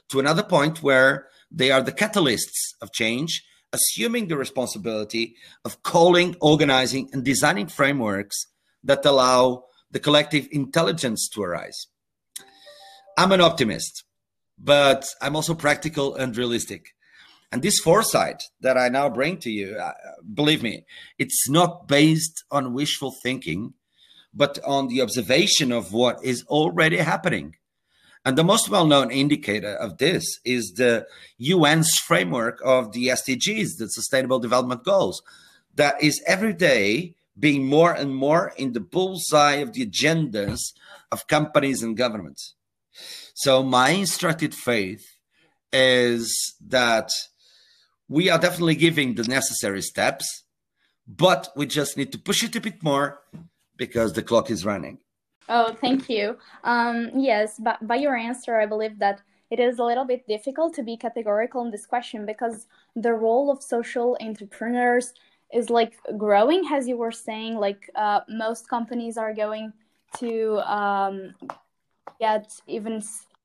[0.09, 3.43] to another point where they are the catalysts of change
[3.75, 8.47] assuming the responsibility of calling, organizing, and designing frameworks
[8.83, 11.87] that allow the collective intelligence to arise.
[13.17, 14.03] I'm an optimist,
[14.57, 16.95] but I'm also practical and realistic.
[17.51, 19.93] And this foresight that I now bring to you, uh,
[20.33, 20.85] believe me,
[21.17, 23.73] it's not based on wishful thinking,
[24.33, 27.55] but on the observation of what is already happening.
[28.25, 31.05] And the most well known indicator of this is the
[31.39, 35.21] UN's framework of the SDGs, the Sustainable Development Goals,
[35.75, 40.59] that is every day being more and more in the bullseye of the agendas
[41.11, 42.54] of companies and governments.
[43.37, 45.05] So, my instructed faith
[45.73, 47.09] is that
[48.07, 50.43] we are definitely giving the necessary steps,
[51.05, 53.19] but we just need to push it a bit more
[53.75, 54.99] because the clock is running.
[55.49, 56.37] Oh, thank you.
[56.63, 59.19] Um, yes, but by your answer, I believe that
[59.51, 63.51] it is a little bit difficult to be categorical in this question because the role
[63.51, 65.13] of social entrepreneurs
[65.53, 67.55] is like growing, as you were saying.
[67.55, 69.73] Like uh, most companies are going
[70.19, 71.35] to um,
[72.19, 73.03] get even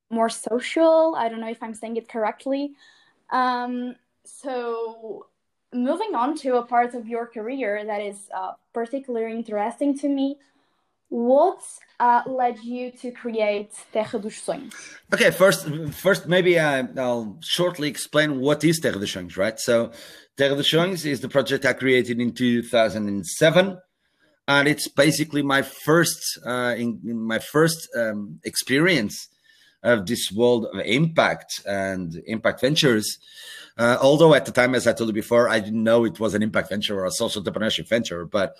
[0.09, 1.15] more social.
[1.15, 2.73] I don't know if I'm saying it correctly.
[3.31, 3.95] Um,
[4.25, 5.27] so
[5.73, 10.37] moving on to a part of your career that is uh, particularly interesting to me
[11.11, 11.61] what
[11.99, 14.73] uh, led you to create Terra dos Sonhos?
[15.13, 19.59] Okay, first, first maybe I, will shortly explain what is Terra dos Sonhos, right?
[19.59, 19.91] So,
[20.37, 23.77] Terra dos Sonhos is the project I created in 2007,
[24.47, 29.27] and it's basically my first, uh, in, in my first um, experience
[29.83, 33.17] of this world of impact and impact ventures.
[33.77, 36.33] Uh, although at the time, as I told you before, I didn't know it was
[36.33, 38.55] an impact venture or a social entrepreneurship venture, but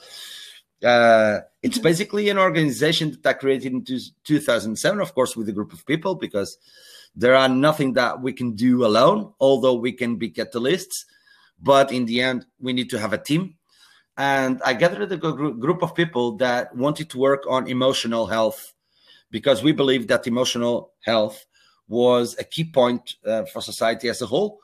[0.84, 1.84] uh, it's mm-hmm.
[1.84, 3.86] basically an organization that I created in
[4.24, 6.58] 2007, of course, with a group of people, because
[7.15, 11.06] there are nothing that we can do alone, although we can be catalysts.
[11.62, 13.56] But in the end, we need to have a team.
[14.17, 18.74] And I gathered a group of people that wanted to work on emotional health
[19.32, 21.45] because we believe that emotional health
[21.88, 24.60] was a key point uh, for society as a whole,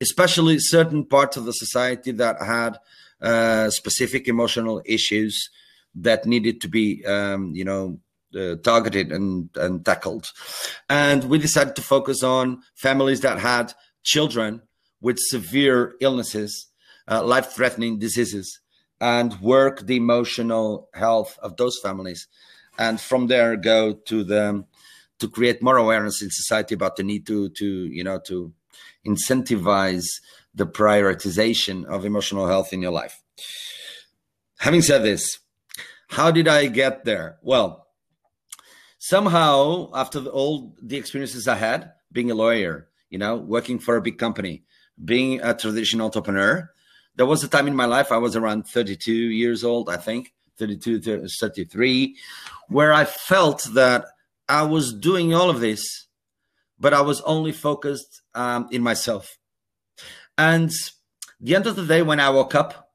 [0.00, 2.78] especially certain parts of the society that had
[3.20, 5.50] uh, specific emotional issues
[5.94, 7.98] that needed to be, um, you know,
[8.38, 10.30] uh, targeted and, and tackled.
[10.88, 13.72] And we decided to focus on families that had
[14.02, 14.62] children
[15.00, 16.68] with severe illnesses,
[17.10, 18.60] uh, life threatening diseases,
[19.00, 22.26] and work the emotional health of those families.
[22.78, 24.64] And from there, go to the
[25.18, 28.52] to create more awareness in society about the need to to you know to
[29.06, 30.06] incentivize
[30.54, 33.22] the prioritization of emotional health in your life.
[34.58, 35.38] Having said this,
[36.08, 37.38] how did I get there?
[37.42, 37.86] Well,
[38.98, 43.96] somehow after the, all the experiences I had, being a lawyer, you know, working for
[43.96, 44.64] a big company,
[45.02, 46.70] being a traditional entrepreneur,
[47.18, 50.32] there was a time in my life, I was around 32 years old, I think,
[50.56, 52.16] 32, 33,
[52.68, 54.04] where I felt that
[54.48, 56.06] I was doing all of this,
[56.78, 59.36] but I was only focused um, in myself.
[60.38, 60.70] And
[61.40, 62.92] the end of the day, when I woke up,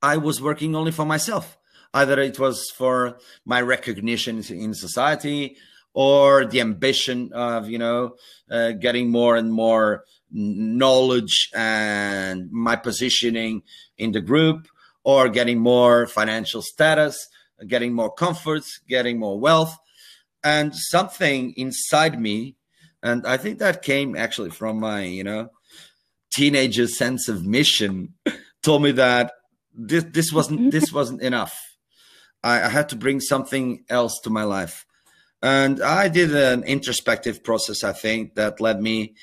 [0.00, 1.58] I was working only for myself.
[1.92, 5.58] Either it was for my recognition in society
[5.94, 8.14] or the ambition of, you know,
[8.50, 13.62] uh, getting more and more knowledge and my positioning
[13.98, 14.66] in the group
[15.04, 17.28] or getting more financial status,
[17.66, 19.76] getting more comforts, getting more wealth.
[20.44, 22.56] And something inside me,
[23.02, 25.50] and I think that came actually from my, you know,
[26.32, 28.14] teenager sense of mission
[28.62, 29.32] told me that
[29.74, 31.58] this this wasn't this wasn't enough.
[32.42, 34.84] I, I, had to bring something else to my life,
[35.42, 37.82] and I did an introspective process.
[37.82, 39.14] I think that led me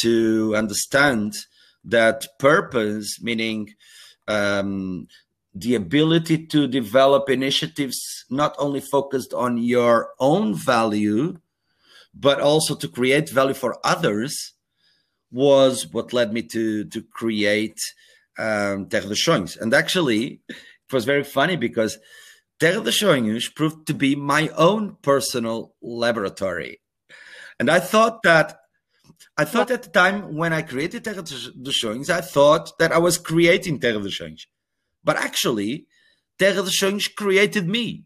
[0.00, 1.34] to understand
[1.84, 3.74] that purpose, meaning
[4.26, 5.06] um,
[5.54, 11.38] the ability to develop initiatives not only focused on your own value,
[12.14, 14.54] but also to create value for others
[15.30, 17.78] was what led me to to create
[18.38, 19.60] um, Sonhos.
[19.60, 21.98] And actually, it was very funny because
[22.58, 26.80] Terra dos Sonhos proved to be my own personal laboratory.
[27.58, 28.58] And I thought that
[29.38, 32.98] I thought at the time when I created Terra dos Sonhos, I thought that I
[32.98, 34.46] was creating Terra dos Sonhos.
[35.04, 35.86] But actually,
[36.38, 38.04] Terra dos Sonhos created me.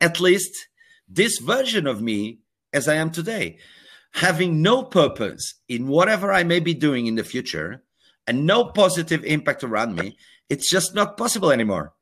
[0.00, 0.68] At least
[1.08, 2.40] this version of me
[2.72, 3.58] as I am today
[4.14, 7.82] having no purpose in whatever I may be doing in the future
[8.26, 10.16] and no positive impact around me,
[10.48, 11.94] it's just not possible anymore.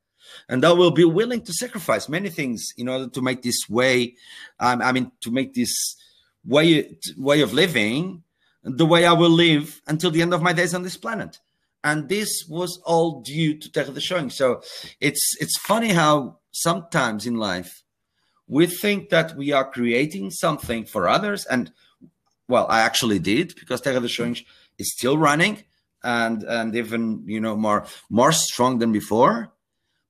[0.49, 4.15] And I will be willing to sacrifice many things in order to make this way,
[4.59, 5.95] um, I mean, to make this
[6.45, 8.23] way way of living
[8.63, 11.39] the way I will live until the end of my days on this planet.
[11.83, 14.33] and this was all due to Terra dos Sonhos.
[14.33, 14.61] So
[14.99, 17.83] it's it's funny how sometimes in life
[18.47, 21.71] we think that we are creating something for others, and
[22.47, 24.43] well, I actually did because Terra dos Sonhos
[24.77, 25.63] is still running
[26.03, 29.51] and and even you know more more strong than before.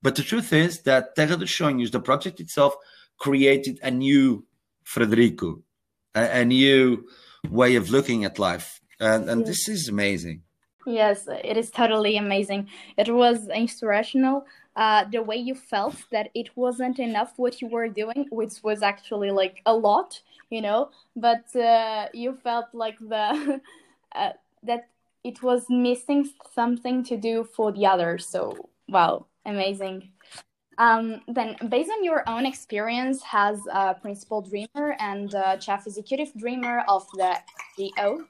[0.02, 2.76] But the truth is that Terra dos Sonhos, the project itself,
[3.18, 4.46] created a new
[4.84, 5.62] Frederico,
[6.16, 7.06] a, a new
[7.50, 9.50] way of looking at life, and and yes.
[9.50, 10.42] this is amazing.
[10.86, 12.68] Yes, it is totally amazing.
[12.98, 14.46] It was inspirational.
[14.76, 18.82] Uh, the way you felt that it wasn't enough what you were doing, which was
[18.82, 23.62] actually like a lot, you know, but uh, you felt like the
[24.16, 24.32] uh,
[24.64, 24.88] that
[25.24, 28.26] it was missing something to do for the others.
[28.28, 30.12] So wow, amazing.
[30.78, 35.30] Um, then, based on your own experience as a principal dreamer and
[35.60, 37.38] chief executive dreamer of the
[37.78, 38.26] CEO,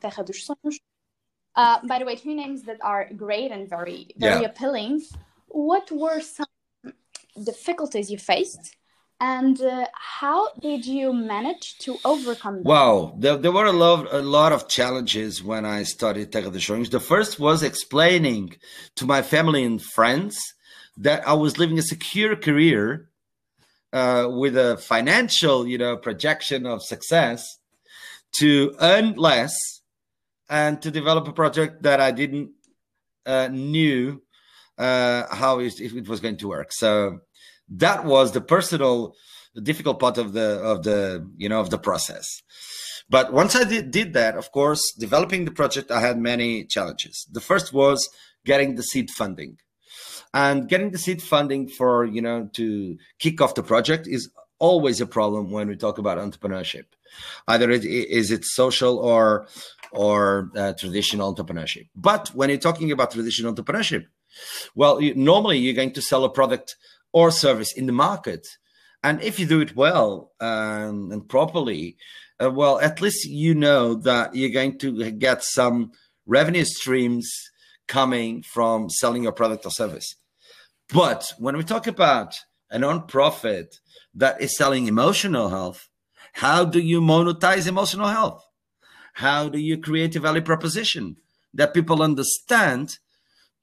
[1.55, 4.47] uh, by the way, two names that are great and very, very yeah.
[4.47, 5.01] appealing.
[5.47, 6.47] What were some
[7.43, 8.76] difficulties you faced,
[9.20, 12.64] and uh, how did you manage to overcome them?
[12.64, 16.66] Wow, there, there were a lot, a lot of challenges when I started Terra dos
[16.66, 16.89] Sonhos.
[16.89, 18.55] The first was explaining
[18.95, 20.39] to my family and friends
[21.02, 23.10] that I was living a secure career
[23.93, 27.58] uh, with a financial, you know, projection of success
[28.38, 29.54] to earn less
[30.49, 32.52] and to develop a project that I didn't
[33.26, 34.22] uh, knew
[34.78, 36.72] uh, how it, it, was going to work.
[36.72, 37.20] So
[37.70, 39.14] that was the personal,
[39.62, 42.26] difficult part of the of the you know of the process.
[43.10, 47.28] But once I did, did that, of course, developing the project, I had many challenges.
[47.30, 48.10] The first was
[48.45, 49.58] getting the seed funding,
[50.34, 54.29] and getting the seed funding for you know to kick off the project is
[54.59, 56.86] always a problem when we talk about entrepreneurship.
[57.47, 59.47] Either it, is it social or
[59.91, 61.89] or uh, traditional entrepreneurship.
[61.95, 64.05] But when you're talking about traditional entrepreneurship,
[64.75, 66.77] well, you, normally you're going to sell a product
[67.11, 68.47] or service in the market.
[69.03, 71.97] And if you do it well um, and properly,
[72.41, 75.91] uh, well, at least you know that you're going to get some
[76.25, 77.29] revenue streams
[77.88, 80.15] coming from selling your product or service.
[80.93, 82.39] But when we talk about
[82.69, 83.79] a non-profit
[84.15, 85.89] that is selling emotional health,
[86.33, 88.45] how do you monetize emotional health?
[89.15, 91.17] How do you create a value proposition
[91.53, 92.97] that people understand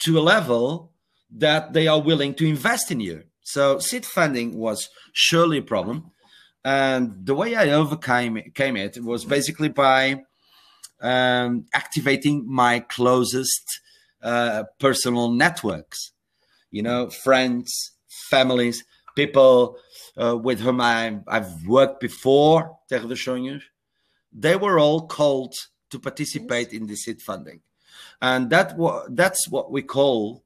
[0.00, 0.92] to a level
[1.30, 3.24] that they are willing to invest in you?
[3.42, 6.10] So seed funding was surely a problem.
[6.64, 10.22] And the way I overcame it was basically by
[11.00, 13.80] um, activating my closest
[14.22, 16.12] uh, personal networks,
[16.70, 17.92] you know, friends,
[18.30, 19.76] families, people
[20.16, 23.62] uh, with whom I, have worked before, Terra dos Sonhos,
[24.32, 25.54] they were all called
[25.90, 27.60] to participate in the seed funding,
[28.20, 28.76] and that
[29.10, 30.44] that's what we call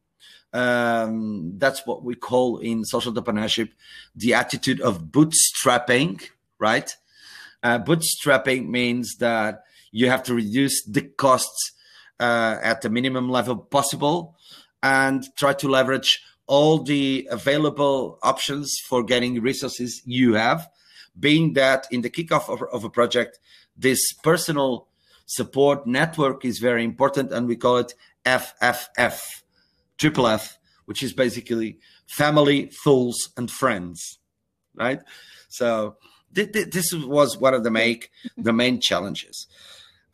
[0.52, 3.70] um, that's what we call in social entrepreneurship
[4.14, 6.22] the attitude of bootstrapping,
[6.58, 6.94] right?
[7.62, 11.72] Uh, bootstrapping means that you have to reduce the costs
[12.20, 14.36] uh, at the minimum level possible
[14.82, 20.68] and try to leverage all the available options for getting resources you have.
[21.18, 23.38] Being that in the kickoff of, of a project,
[23.76, 24.88] this personal
[25.26, 29.20] support network is very important, and we call it FFF,
[29.98, 34.18] triple F, which is basically family, fools, and friends,
[34.74, 35.00] right?
[35.48, 35.96] So
[36.34, 39.46] th- th- this was one of the make the main challenges.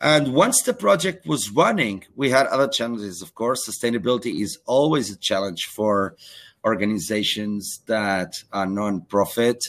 [0.00, 3.20] And once the project was running, we had other challenges.
[3.20, 6.16] Of course, sustainability is always a challenge for
[6.64, 9.64] organizations that are non-profit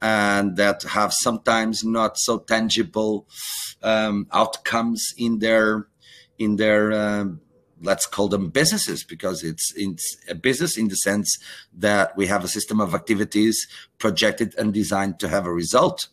[0.00, 3.26] and that have sometimes not so tangible
[3.82, 5.88] um, outcomes in their
[6.38, 7.40] in their um,
[7.84, 11.36] let's call them businesses because it's it's a business in the sense
[11.72, 13.66] that we have a system of activities
[13.98, 16.08] projected and designed to have a result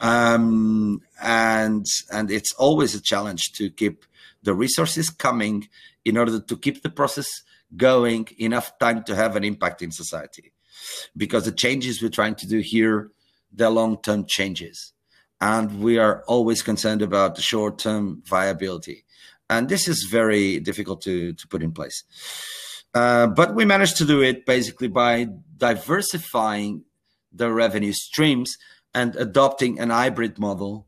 [0.00, 4.04] um, and and it's always a challenge to keep
[4.42, 5.68] the resources coming
[6.04, 7.26] in order to keep the process
[7.76, 10.52] going enough time to have an impact in society
[11.16, 13.10] because the changes we're trying to do here
[13.56, 14.92] they're long-term changes.
[15.40, 19.04] And we are always concerned about the short-term viability.
[19.48, 22.02] And this is very difficult to, to put in place.
[22.94, 26.84] Uh, but we managed to do it basically by diversifying
[27.32, 28.56] the revenue streams
[28.94, 30.86] and adopting an hybrid model,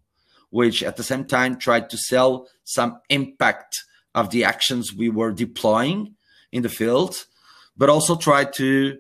[0.51, 3.77] which at the same time tried to sell some impact
[4.15, 6.15] of the actions we were deploying
[6.51, 7.27] in the field,
[7.77, 8.97] but also tried to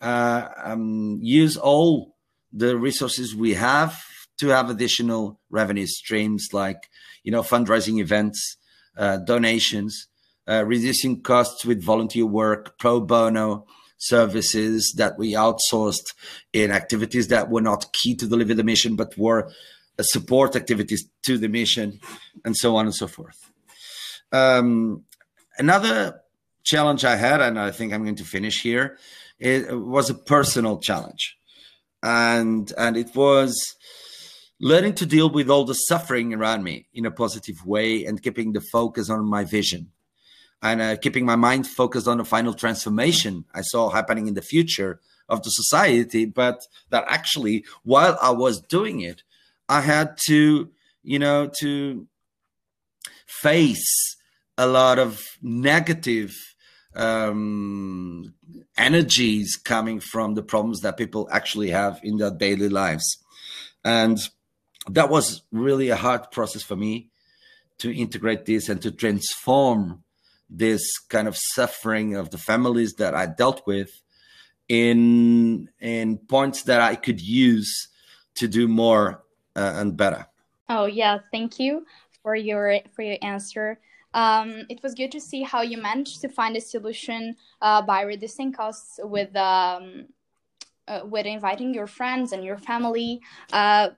[0.00, 2.16] uh, um, use all
[2.52, 4.04] the resources we have
[4.38, 6.90] to have additional revenue streams like
[7.22, 8.56] you know fundraising events
[8.96, 10.08] uh, donations
[10.48, 13.66] uh, reducing costs with volunteer work, pro bono
[13.98, 16.14] services that we outsourced
[16.52, 19.50] in activities that were not key to deliver the mission, but were
[20.00, 22.00] support activities to the mission,
[22.44, 23.38] and so on and so forth.
[24.32, 25.04] Um,
[25.58, 26.22] another
[26.64, 28.98] challenge I had, and I think I'm going to finish here,
[29.38, 31.36] it was a personal challenge,
[32.02, 33.76] and and it was
[34.62, 38.52] learning to deal with all the suffering around me in a positive way and keeping
[38.52, 39.90] the focus on my vision
[40.62, 44.40] and uh, keeping my mind focused on the final transformation I saw happening in the
[44.42, 46.26] future of the society.
[46.26, 49.24] But that actually, while I was doing it,
[49.68, 50.70] I had to,
[51.02, 52.06] you know, to
[53.26, 54.16] face
[54.56, 56.36] a lot of negative
[56.94, 58.32] um,
[58.76, 63.18] energies coming from the problems that people actually have in their daily lives.
[63.84, 64.18] And
[64.88, 67.10] that was really a hard process for me
[67.78, 70.02] to integrate this and to transform
[70.48, 73.90] this kind of suffering of the families that I dealt with
[74.68, 77.88] in in points that I could use
[78.36, 79.24] to do more
[79.56, 80.26] uh, and better.
[80.68, 81.86] Oh yeah, thank you
[82.22, 83.78] for your for your answer.
[84.14, 88.02] Um, it was good to see how you managed to find a solution uh, by
[88.02, 90.06] reducing costs with um,
[90.88, 93.20] uh, with inviting your friends and your family,
[93.52, 93.90] uh,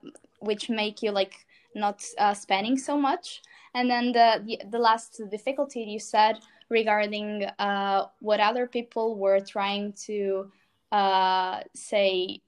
[0.44, 3.42] which make you like not uh, spending so much.
[3.74, 6.38] And then the, the, the last difficulty you said
[6.70, 10.50] regarding uh, what other people were trying to
[10.92, 12.40] uh, say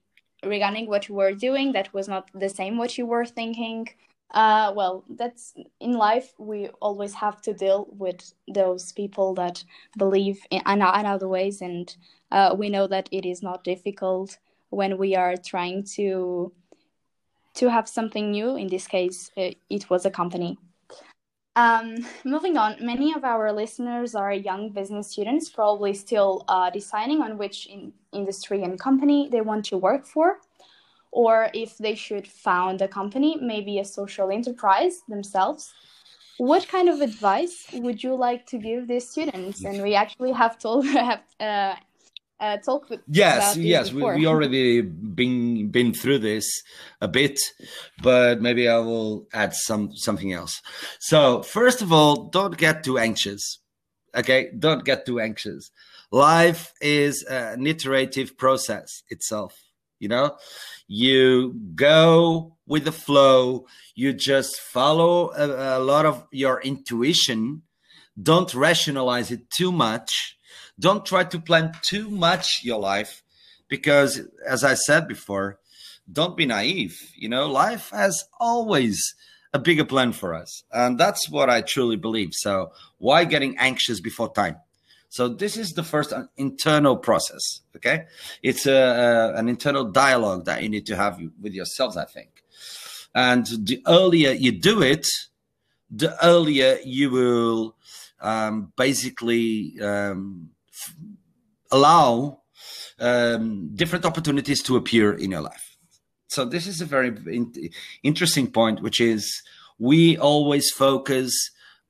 [0.43, 3.87] regarding what you were doing that was not the same what you were thinking.
[4.31, 6.33] Uh, well, that's in life.
[6.37, 9.63] We always have to deal with those people that
[9.97, 11.95] believe in, in other ways, and
[12.31, 14.37] uh, we know that it is not difficult
[14.69, 16.51] when we are trying to
[17.57, 18.55] to have something new.
[18.55, 20.57] In this case, it, uh, it was a company.
[21.55, 27.23] Um, moving on, many of our listeners are young business students, probably still uh, deciding
[27.23, 30.37] on which in industry and company they want to work for,
[31.11, 35.73] or if they should found a company, maybe a social enterprise themselves.
[36.37, 39.65] What kind of advice would you like to give these students?
[39.65, 41.73] And we actually have told have uh,
[42.39, 46.45] uh, talk with yes yes we, we already been been through this
[47.01, 47.39] a bit
[48.01, 50.61] but maybe i will add some something else.
[50.99, 53.59] So first of all don't get too anxious
[54.15, 54.49] okay?
[54.57, 55.69] Don't get too anxious.
[56.11, 59.55] Life is an iterative process itself
[59.99, 60.37] you know?
[60.87, 63.65] You go with the flow
[63.95, 67.63] you just follow a, a lot of your intuition.
[68.21, 70.36] Don't rationalize it too much
[70.79, 73.23] don't try to plan too much your life
[73.67, 75.59] because, as I said before,
[76.11, 77.11] don't be naive.
[77.15, 79.15] You know, life has always
[79.53, 80.63] a bigger plan for us.
[80.71, 82.29] And that's what I truly believe.
[82.33, 84.57] So, why getting anxious before time?
[85.09, 87.61] So, this is the first internal process.
[87.75, 88.05] Okay.
[88.43, 92.43] It's a, a, an internal dialogue that you need to have with yourselves, I think.
[93.15, 95.07] And the earlier you do it,
[95.89, 97.75] the earlier you will
[98.19, 100.49] um, basically um,
[101.71, 102.41] allow
[102.99, 105.77] um, different opportunities to appear in your life.
[106.27, 107.53] So this is a very in
[108.03, 109.41] interesting point, which is
[109.79, 111.31] we always focus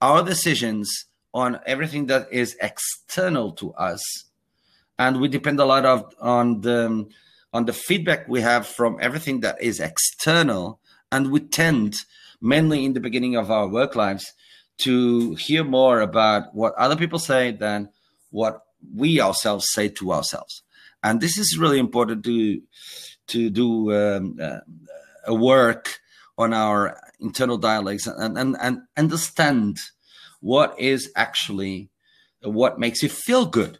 [0.01, 4.01] our decisions on everything that is external to us,
[4.99, 7.07] and we depend a lot of on the
[7.53, 10.79] on the feedback we have from everything that is external,
[11.11, 11.95] and we tend
[12.41, 14.33] mainly in the beginning of our work lives
[14.77, 17.89] to hear more about what other people say than
[18.29, 20.63] what we ourselves say to ourselves.
[21.03, 22.61] And this is really important to
[23.27, 24.59] to do um, uh,
[25.25, 25.99] a work
[26.37, 29.79] on our internal dialogues and, and, and understand
[30.39, 31.89] what is actually
[32.41, 33.79] what makes you feel good.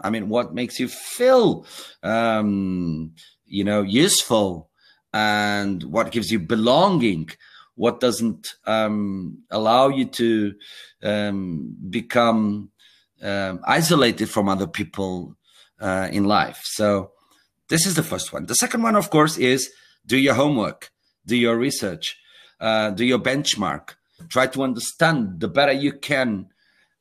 [0.00, 1.66] I mean, what makes you feel,
[2.02, 3.12] um,
[3.44, 4.70] you know, useful,
[5.12, 7.30] and what gives you belonging.
[7.74, 10.54] What doesn't um, allow you to
[11.02, 12.70] um, become
[13.22, 15.36] um, isolated from other people
[15.80, 16.60] uh, in life.
[16.64, 17.12] So
[17.68, 18.46] this is the first one.
[18.46, 19.70] The second one, of course, is
[20.06, 20.90] do your homework,
[21.26, 22.16] do your research,
[22.60, 23.90] uh, do your benchmark.
[24.28, 26.48] Try to understand the better you can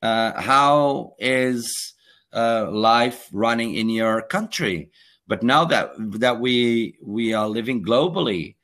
[0.02, 1.94] uh, how is
[2.34, 4.92] uh, life running in your country.
[5.28, 8.56] But now that that we we are living globally,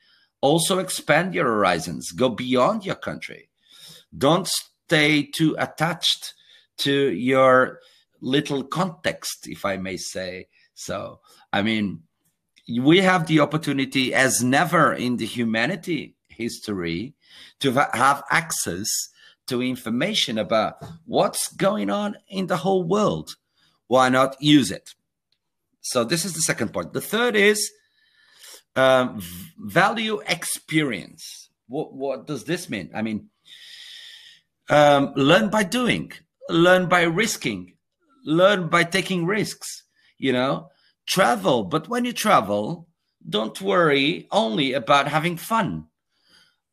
[0.42, 2.12] also expand your horizons.
[2.12, 3.50] Go beyond your country.
[4.16, 6.34] Don't stay too attached
[6.84, 7.80] to your
[8.22, 11.20] little context, if I may say so.
[11.52, 12.04] I mean,
[12.68, 17.16] we have the opportunity, as never in the humanity history,
[17.60, 18.90] to have access
[19.48, 23.36] to information about what's going on in the whole world,
[23.88, 24.92] why not use it?
[25.82, 26.94] So this is the second point.
[26.94, 27.70] The third is
[28.76, 29.22] um,
[29.58, 31.50] value experience.
[31.68, 32.90] What what does this mean?
[32.96, 33.30] I mean,
[34.70, 36.14] um, learn by doing,
[36.50, 37.74] learn by risking,
[38.26, 39.84] learn by taking risks.
[40.18, 40.70] You know,
[41.06, 41.64] travel.
[41.64, 42.88] But when you travel,
[43.28, 45.88] don't worry only about having fun.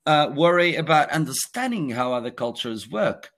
[0.06, 3.30] Uh, worry about understanding how other cultures work.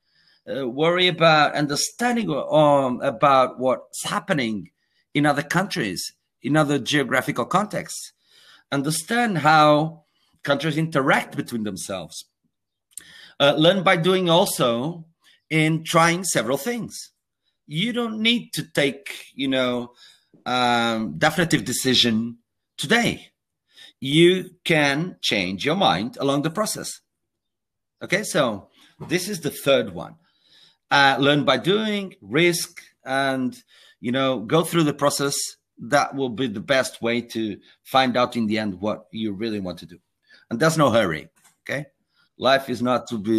[0.48, 4.70] Uh, worry about understanding um, about what's happening
[5.14, 6.12] in other countries,
[6.42, 8.12] in other geographical contexts.
[8.70, 10.04] Understand how
[10.42, 12.24] countries interact between themselves.
[13.38, 15.04] Uh, learn by doing also
[15.52, 17.10] in trying several things.
[17.66, 19.92] You don't need to take, you know,
[20.46, 22.38] um, definitive decision
[22.78, 23.28] today.
[24.00, 27.00] You can change your mind along the process.
[28.02, 28.68] Okay, so
[29.08, 30.14] this is the third one.
[30.90, 33.54] Uh, learn by doing, risk, and
[34.00, 35.36] you know, go through the process.
[35.78, 39.60] That will be the best way to find out in the end what you really
[39.60, 39.98] want to do.
[40.50, 41.28] And there's no hurry.
[41.62, 41.86] Okay,
[42.42, 43.38] life is not to be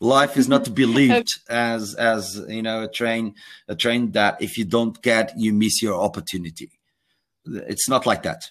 [0.00, 3.34] life is not to be lived as as you know a train
[3.68, 6.70] a train that if you don't get you miss your opportunity.
[7.46, 8.42] It's not like that.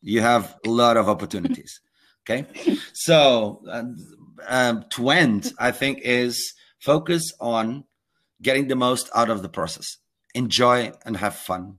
[0.00, 1.80] You have a lot of opportunities.
[2.26, 2.46] Okay,
[2.94, 3.60] so
[4.48, 7.84] um, to end, I think is focus on
[8.40, 9.98] getting the most out of the process
[10.34, 11.78] enjoy and have fun.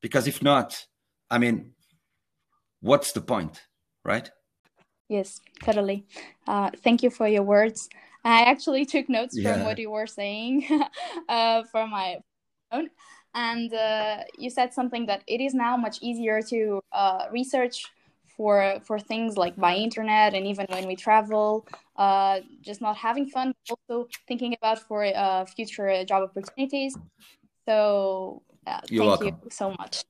[0.00, 0.86] Because if not,
[1.30, 1.72] I mean,
[2.80, 3.62] what's the point,
[4.04, 4.30] right?
[5.10, 6.06] Yes, totally.
[6.46, 7.88] Uh, thank you for your words.
[8.24, 9.52] I actually took notes yeah.
[9.52, 10.68] from what you were saying
[11.28, 12.18] uh, from my
[12.70, 12.90] phone.
[13.34, 17.84] And uh, you said something that it is now much easier to uh, research
[18.36, 23.26] for for things like by internet and even when we travel uh, just not having
[23.28, 26.96] fun but also thinking about for uh, future job opportunities
[27.66, 29.26] so uh, thank welcome.
[29.26, 30.04] you so much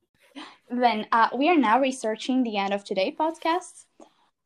[0.71, 3.87] then uh, we are now researching the end of today podcast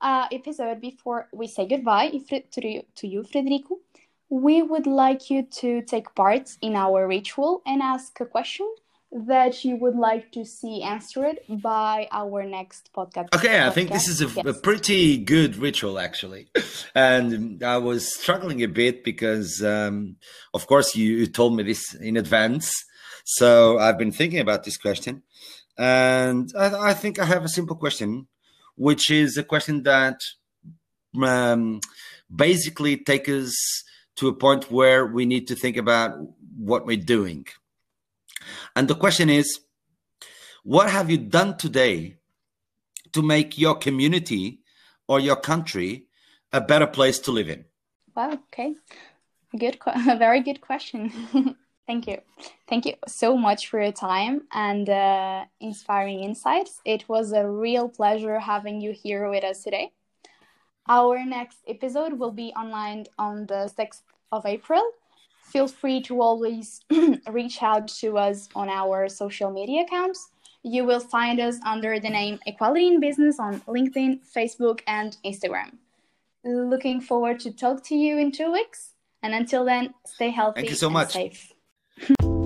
[0.04, 3.78] uh, episode before we say goodbye to you, to you frederico
[4.30, 8.68] we would like you to take part in our ritual and ask a question
[9.12, 13.32] that you would like to see answered by our next podcast.
[13.32, 14.44] Okay, I think this is a, yes.
[14.44, 16.48] a, pretty good ritual, actually.
[16.96, 20.16] And I was struggling a bit because, um,
[20.52, 22.72] of course, you, you, told me this in advance.
[23.24, 25.22] So I've been thinking about this question.
[25.78, 28.26] And I, I think I have a simple question,
[28.76, 30.20] which is a question that
[31.22, 31.80] um,
[32.34, 33.84] basically takes us
[34.16, 36.16] to a point where we need to think about
[36.56, 37.46] what we're doing
[38.76, 39.60] and the question is,
[40.62, 42.16] what have you done today
[43.12, 44.60] to make your community
[45.08, 46.06] or your country
[46.52, 47.64] a better place to live in?
[48.16, 48.74] Wow, okay.
[49.56, 51.12] Good, a very good question.
[51.86, 52.18] Thank you.
[52.68, 56.80] Thank you so much for your time and uh, inspiring insights.
[56.84, 59.92] It was a real pleasure having you here with us today.
[60.88, 64.82] Our next episode will be online on the 6th of April
[65.54, 66.80] feel free to always
[67.30, 70.30] reach out to us on our social media accounts.
[70.64, 75.70] You will find us under the name Equality in Business on LinkedIn, Facebook, and Instagram.
[76.44, 78.94] Looking forward to talk to you in two weeks.
[79.22, 80.62] And until then, stay healthy.
[80.62, 81.12] Thank you so much.
[81.12, 81.52] Safe.
[81.96, 82.34] 哼